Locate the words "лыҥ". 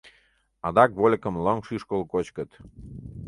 1.45-1.57